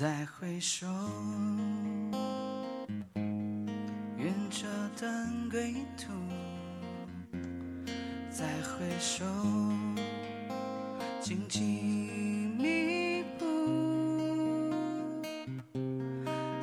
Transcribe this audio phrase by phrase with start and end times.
[0.00, 0.86] 再回首，
[4.16, 4.64] 愿这
[4.96, 6.12] 段归途。
[8.30, 9.24] 再回首，
[11.20, 11.58] 荆棘
[12.56, 13.44] 密布，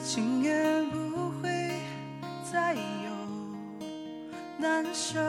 [0.02, 1.50] 情也不会
[2.50, 2.82] 再有
[4.58, 5.20] 难舍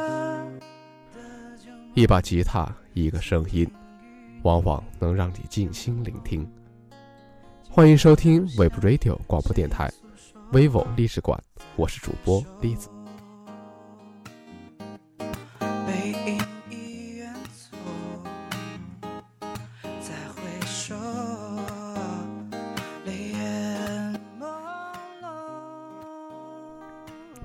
[1.12, 1.90] 的旧梦。
[1.96, 3.68] 一把吉他，一个声音，
[4.44, 6.48] 往往能让你静心聆听。
[7.76, 9.92] 欢迎收听 Web Radio 广播电台
[10.50, 11.38] ，vivo 历史馆，
[11.76, 12.88] 我是主播栗子。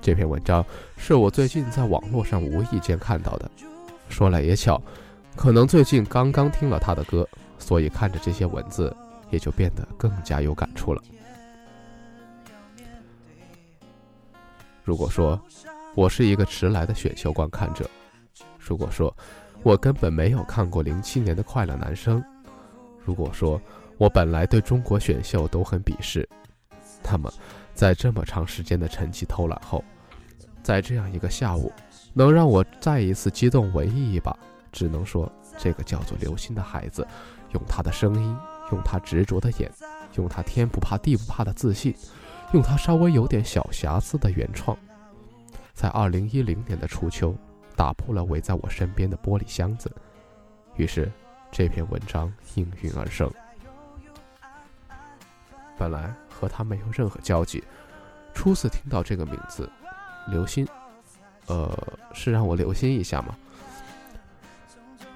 [0.00, 0.64] 这篇文章
[0.96, 3.50] 是我最近在网络上无意间看到的。
[4.08, 4.80] 说来也巧，
[5.36, 8.96] 可能最近刚刚听了他的歌，所以看着这些文字
[9.32, 11.02] 也就变得更加有感触了。
[14.84, 15.40] 如果说
[15.94, 17.88] 我是一个迟来的选秀观看者，
[18.58, 19.12] 如果说
[19.62, 22.20] 我根本没有看过零七年的《快乐男声》，
[23.04, 23.60] 如果说
[23.96, 26.28] 我本来对中国选秀都很鄙视，
[27.02, 27.32] 那么
[27.74, 29.84] 在这么长时间的沉寂偷懒后，
[30.62, 31.72] 在这样一个下午，
[32.12, 34.36] 能让我再一次激动文艺一把，
[34.72, 37.06] 只能说这个叫做刘星的孩子，
[37.52, 38.36] 用他的声音，
[38.72, 39.70] 用他执着的眼，
[40.16, 41.94] 用他天不怕地不怕的自信，
[42.52, 44.76] 用他稍微有点小瑕疵的原创，
[45.74, 47.36] 在二零一零年的初秋，
[47.76, 49.94] 打破了围在我身边的玻璃箱子，
[50.76, 51.12] 于是
[51.50, 53.30] 这篇文章应运而生。
[55.78, 57.62] 本来和他没有任何交集，
[58.34, 59.70] 初次听到这个名字，
[60.28, 60.66] 刘星，
[61.46, 61.70] 呃，
[62.14, 63.36] 是让我留心一下吗？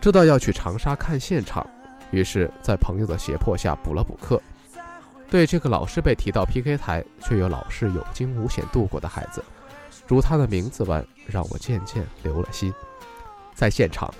[0.00, 1.66] 知道要去长沙看现场，
[2.10, 4.40] 于是，在朋友的胁迫下补了补课。
[5.28, 9.44] 对这个老是被提到 PK 台，却又老是有惊无险度过的孩子，
[10.06, 12.72] 如他的名字般，让我渐渐留了心。
[13.52, 14.12] 在现场，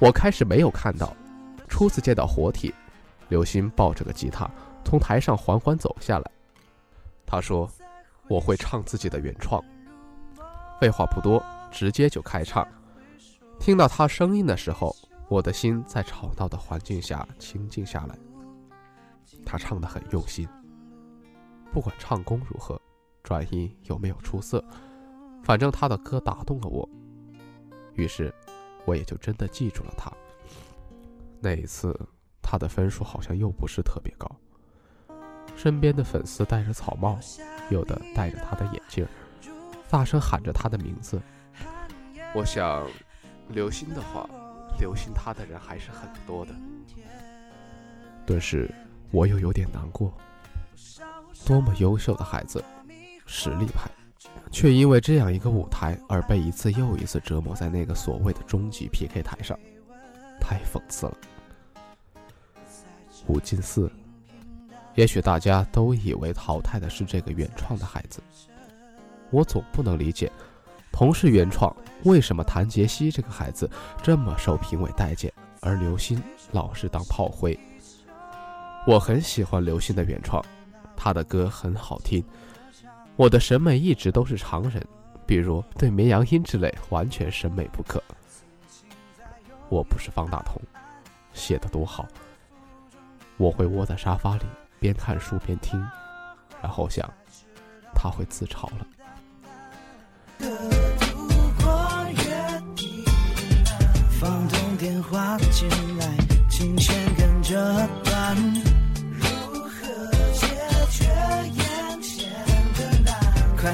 [0.00, 1.14] 我开始没有看到，
[1.68, 2.74] 初次见到活体，
[3.28, 4.48] 刘星抱着个吉他
[4.82, 6.30] 从台上缓缓走下来。
[7.26, 7.68] 他说
[8.28, 9.62] ：“我会唱自己的原创。”
[10.80, 12.66] 废话不多，直接就开唱。
[13.58, 14.94] 听到他声音的时候，
[15.28, 18.16] 我的心在吵闹的环境下清静下来。
[19.44, 20.48] 他唱得很用心，
[21.72, 22.80] 不管唱功如何，
[23.22, 24.64] 转音有没有出色，
[25.42, 26.88] 反正他的歌打动了我。
[27.94, 28.32] 于是，
[28.84, 30.10] 我也就真的记住了他。
[31.40, 31.98] 那一次，
[32.40, 34.30] 他的分数好像又不是特别高。
[35.56, 37.18] 身边的粉丝戴着草帽，
[37.70, 39.06] 有的戴着他的眼镜，
[39.88, 41.20] 大声喊着他的名字。
[42.34, 42.86] 我想，
[43.48, 44.28] 留心的话，
[44.78, 46.54] 留心他的人还是很多的。
[48.26, 48.72] 顿时，
[49.10, 50.12] 我又有点难过。
[51.44, 52.64] 多么优秀的孩子，
[53.24, 53.88] 实力派，
[54.50, 59.56] 却因为这样一个舞台而被一次又一次折磨在那个所谓的终极 PK 台上，
[60.40, 61.16] 太讽刺了。
[63.28, 63.90] 五进四，
[64.94, 68.20] 也许大家都以为淘汰的是这个原创的孩子，
[69.30, 70.30] 我总不能理解，
[70.96, 73.70] 同是原创，为什么谭杰希这个孩子
[74.02, 75.30] 这么受评委待见，
[75.60, 76.18] 而刘星
[76.52, 77.54] 老是当炮灰。
[78.86, 80.42] 我很喜欢刘星的原创，
[80.96, 82.24] 他的歌很好听。
[83.14, 84.82] 我的审美一直都是常人，
[85.26, 88.02] 比如对绵羊音之类完全审美不可。
[89.68, 90.58] 我不是方大同，
[91.34, 92.06] 写的多好。
[93.36, 94.46] 我会窝在沙发里
[94.80, 95.78] 边看书边听，
[96.62, 97.06] 然后想，
[97.94, 98.86] 他会自嘲了。
[105.50, 106.06] 进来，
[106.48, 107.54] 琴弦跟着
[108.04, 108.36] 断。
[109.18, 109.26] 如
[109.64, 110.46] 何解
[110.90, 111.04] 决
[111.52, 112.30] 眼前
[112.76, 113.14] 的难？
[113.56, 113.72] 快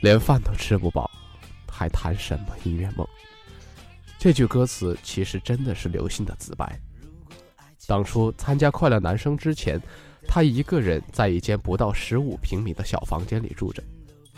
[0.00, 1.10] 连饭都吃不饱，
[1.68, 3.06] 还谈什么音乐梦？
[4.18, 6.78] 这句歌词其实真的是刘星的自白。
[7.86, 9.80] 当初参加《快乐男声》之前，
[10.26, 13.82] 他一个人在一间不到十五平米的小房间里住着，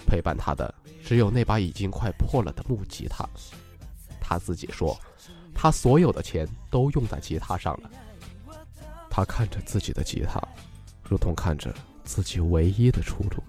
[0.06, 0.72] 陪伴他的
[1.04, 3.28] 只有那把已经快破了的木吉他。
[4.20, 4.98] 他自己说，
[5.54, 7.90] 他所有的钱都用在吉他上了。
[9.10, 10.40] 他看着自己的吉他，
[11.02, 11.74] 如同看着
[12.04, 13.42] 自己唯一的出路。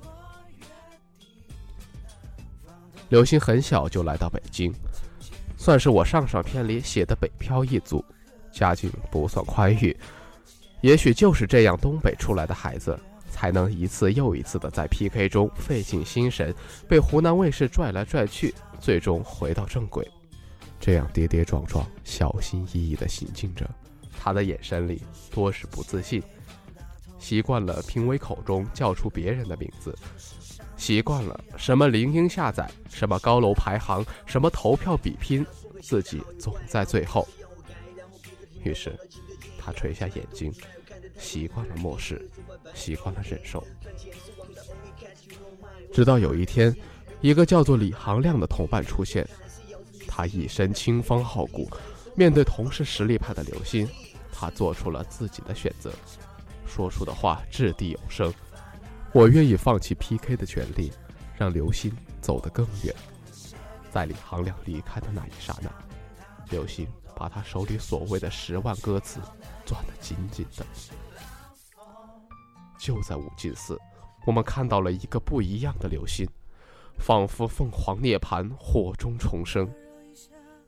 [3.12, 4.74] 刘星很小就来到北京，
[5.58, 8.02] 算是我上上篇里写的北漂一族，
[8.54, 9.96] 家境不算宽裕。
[10.80, 12.98] 也许就是这样东北出来的孩子，
[13.30, 16.56] 才能一次又一次的在 PK 中费尽心神，
[16.88, 20.10] 被湖南卫视拽来拽去，最终回到正轨。
[20.80, 23.70] 这样跌跌撞撞、小心翼翼地行进着，
[24.18, 26.24] 他的眼神里多是不自信。
[27.20, 29.94] 习惯了评委口中叫出别人的名字，
[30.82, 35.46] 习惯了什么铃音下载、什么高楼排行、什么投票比拼，
[35.80, 37.28] 自己总在最后。
[38.64, 38.98] 于是。
[39.64, 40.52] 他垂下眼睛，
[41.20, 42.28] 习惯了漠视，
[42.74, 43.64] 习惯了忍受。
[45.94, 46.76] 直到有一天，
[47.22, 49.24] 一个叫做李行亮的同伴出现，
[50.08, 51.70] 他一身清风好骨，
[52.16, 53.88] 面对同是实力派的刘鑫，
[54.32, 55.94] 他做出了自己的选择，
[56.66, 58.34] 说出的话掷地有声
[59.14, 60.92] ：“我愿意放弃 PK 的权利，
[61.38, 61.92] 让刘鑫
[62.22, 62.96] 走得更远。”
[63.92, 65.70] 在李行亮离开的那一刹那，
[66.50, 69.20] 刘鑫把他手里所谓的十万歌词。
[69.66, 70.66] 攥得紧紧的。
[72.80, 73.78] 就在五进寺，
[74.26, 76.28] 我们看到了一个不一样的流星，
[76.98, 79.70] 仿佛凤凰涅槃，火中重生。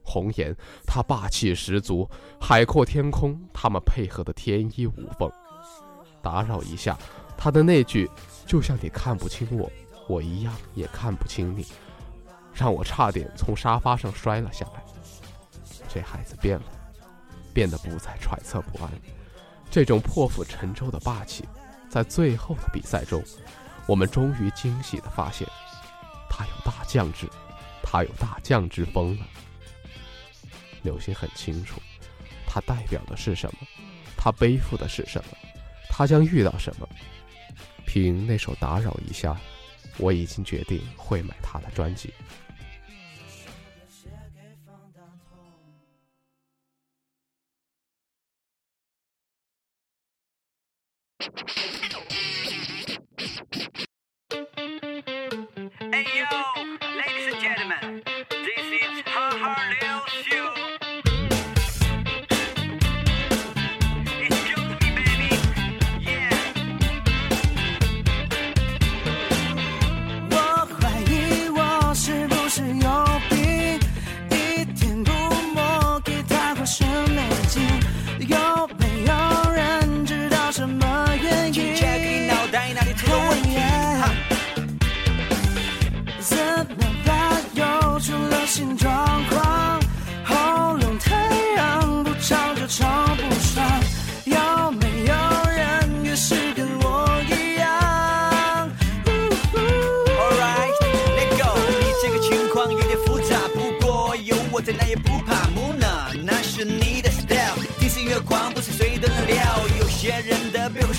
[0.03, 0.55] 红颜，
[0.85, 2.07] 他霸气十足；
[2.39, 5.31] 海阔天空，他们配合的天衣无缝。
[6.21, 6.97] 打扰一下，
[7.43, 8.09] 他的那句
[8.47, 9.69] “就像你看不清我，
[10.07, 11.67] 我一样也看不清你”，
[12.55, 14.81] 让我差点从沙发上摔了下来。
[15.89, 16.63] 这孩子变了。
[17.53, 18.89] 变得不再揣测不安，
[19.69, 21.43] 这种破釜沉舟的霸气，
[21.89, 23.21] 在最后的比赛中，
[23.85, 25.45] 我们终于惊喜地发现，
[26.29, 27.27] 他有大将之，
[27.83, 29.25] 他有大将之风了。
[30.81, 31.79] 刘星很清楚，
[32.47, 33.67] 他代表的是什么，
[34.17, 35.37] 他背负的是什么，
[35.89, 36.87] 他将遇到什么。
[37.93, 39.33] 凭那首《打扰一下》，
[39.99, 42.11] 我已经决定会买他的专辑。
[55.91, 56.62] 哎呦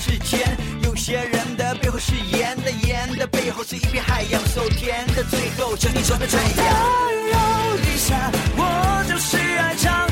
[0.05, 4.41] 的背后是钱，有些人的背后是盐的，盐的背后是一片海洋。
[4.47, 6.47] So 甜的最后就你说的这样。
[6.55, 6.63] 打
[7.31, 10.04] 扰一下，我就是爱唱，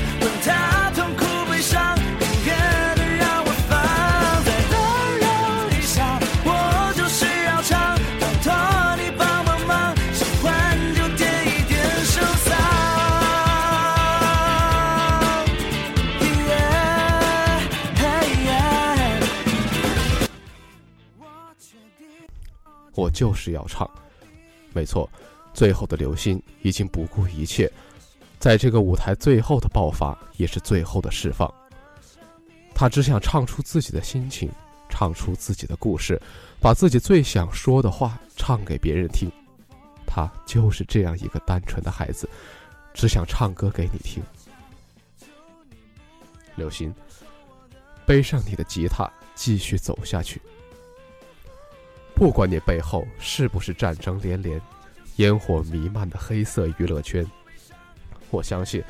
[22.96, 23.90] 我就是要唱，
[24.74, 25.10] 没错，
[25.54, 27.72] 最后的流星已经不顾一切，
[28.40, 31.52] 在这个舞台最后的爆发也是最后的释放。
[32.76, 34.50] 他只想唱出自己的心情，
[34.90, 36.22] 唱出自己的故事，
[36.60, 39.32] 把自己最想说的话唱给别人听。
[40.06, 42.30] 他就是这样一个单纯的孩子，
[42.94, 44.22] 只想唱歌给你听。
[46.56, 46.94] 流星，
[48.06, 50.40] 背上你的吉他，继续走下去。
[52.16, 54.62] 不管你背后是不是战争连连、
[55.18, 57.26] 烟火弥漫的黑色娱乐圈，
[58.30, 58.84] 我相信，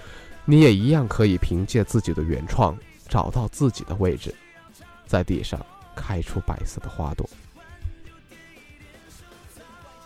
[0.46, 2.77] 你也一样可以凭借自己的原创
[3.08, 4.34] 找到自己的位置，
[5.08, 5.60] 在地上
[5.96, 7.27] 开出白色的花朵。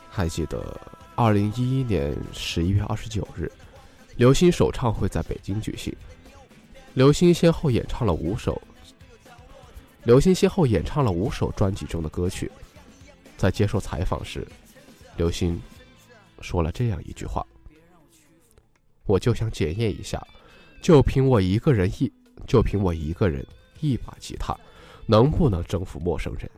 [0.10, 0.80] 还记得
[1.16, 3.52] 二零一一年十一月二十九日，
[4.16, 5.94] 刘星首唱会在北京举行，
[6.94, 8.62] 刘星先后演唱了五首，
[10.04, 12.50] 刘星先后演唱了五首专辑中的歌曲。
[13.38, 14.46] 在接受采访时，
[15.16, 15.62] 刘星
[16.42, 17.46] 说了这样一句话
[19.06, 20.26] ：“我就想检验一下，
[20.82, 22.12] 就凭我一个人一，
[22.48, 23.46] 就凭我一个人
[23.80, 24.58] 一把吉他，
[25.06, 26.50] 能不能征服陌生人？”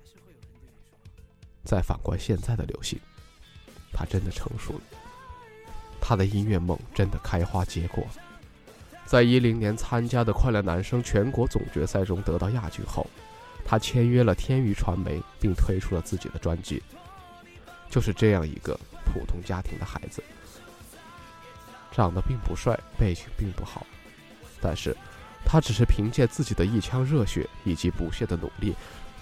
[1.66, 2.98] 再反观现在的刘星，
[3.92, 4.82] 他真的成熟了。
[6.00, 8.08] 他的音乐梦真的开花结果。
[9.06, 13.06] 在一零年参加的快乐男声全国总决赛中得到亚军后，
[13.66, 16.82] 他签约了天娱传媒，并推出了自己的专辑。
[17.90, 20.24] 就是这样一个普通家庭的孩子，
[21.92, 23.86] 长得并不帅，背景并不好，
[24.62, 24.96] 但是，
[25.44, 28.76] 他只是凭借自己的一腔热血以及不懈的努力，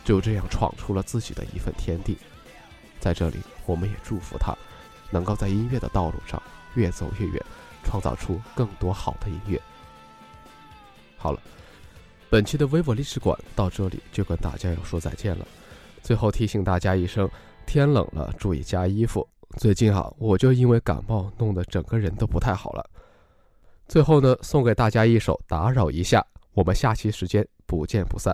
[0.03, 2.17] 就这样闯出了自己的一份天地。
[3.00, 4.53] 在这里，我们也祝福他，
[5.12, 6.41] 能够在音乐的道路上
[6.75, 7.41] 越走越远，
[7.86, 9.62] 创造出更多好的音乐。
[11.17, 11.39] 好了，
[12.29, 15.47] 本期的 vivo 历史馆到这里就跟大家要说再见了。
[16.07, 17.29] 最后提醒大家一声，
[17.65, 19.27] 天冷了注意加衣服。
[19.57, 22.89] 最近啊，我就因为感冒弄得整个人都不太好了。
[23.89, 26.21] 最后呢，送给大家一首《打扰一下》，
[26.53, 28.33] 我们下期时间不见不散。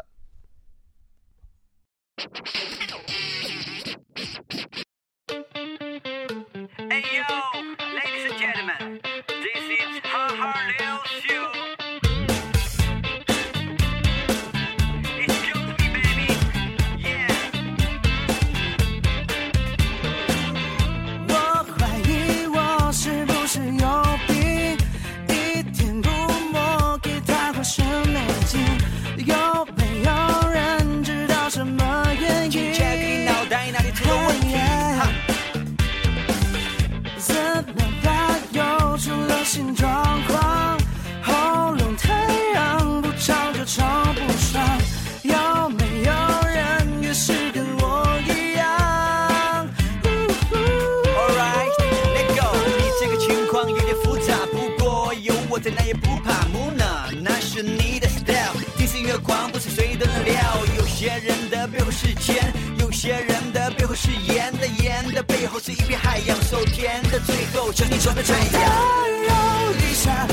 [57.53, 58.57] 是你的 style。
[58.77, 68.36] 听音乐狂不是谁都能料，有些人的背后是钱，有些人的背后是盐的，盐的背后是一片海洋，受甜的最后成你说的嘴。
[68.36, 69.31] 温柔
[69.88, 70.27] 一下。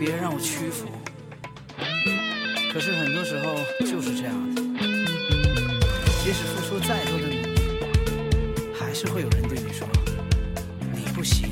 [0.00, 0.86] 别让我屈服。
[2.72, 4.62] 可是很多时候就是这样的，
[6.24, 7.46] 即使付出再多的努力，
[8.72, 9.86] 还是会有人对你说
[10.94, 11.50] 你不行。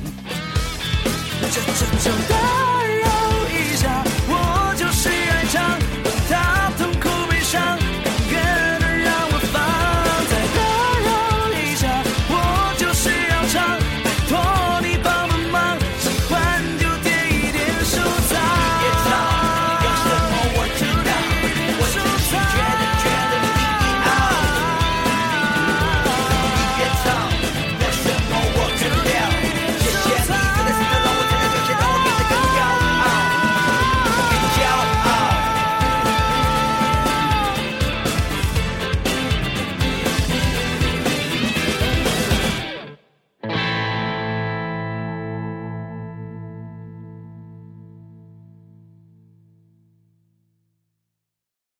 [1.41, 2.68] 这这这。